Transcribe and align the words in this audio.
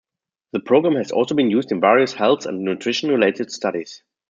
The 0.53 0.59
program 0.59 0.95
has 0.95 1.11
also 1.11 1.35
been 1.35 1.51
used 1.51 1.71
in 1.71 1.79
various 1.79 2.11
health 2.13 2.47
and 2.47 2.63
nutrition-related 2.63 3.51
studies. 3.51 4.01